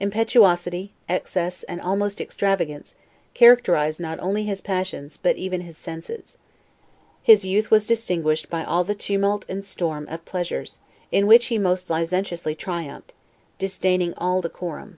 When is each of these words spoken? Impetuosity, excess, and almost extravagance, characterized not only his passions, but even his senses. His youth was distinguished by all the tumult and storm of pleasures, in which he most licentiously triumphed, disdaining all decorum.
Impetuosity, 0.00 0.94
excess, 1.06 1.62
and 1.64 1.82
almost 1.82 2.18
extravagance, 2.18 2.94
characterized 3.34 4.00
not 4.00 4.18
only 4.20 4.44
his 4.46 4.62
passions, 4.62 5.18
but 5.18 5.36
even 5.36 5.60
his 5.60 5.76
senses. 5.76 6.38
His 7.22 7.44
youth 7.44 7.70
was 7.70 7.86
distinguished 7.86 8.48
by 8.48 8.64
all 8.64 8.84
the 8.84 8.94
tumult 8.94 9.44
and 9.50 9.62
storm 9.62 10.08
of 10.08 10.24
pleasures, 10.24 10.78
in 11.12 11.26
which 11.26 11.48
he 11.48 11.58
most 11.58 11.90
licentiously 11.90 12.54
triumphed, 12.54 13.12
disdaining 13.58 14.14
all 14.16 14.40
decorum. 14.40 14.96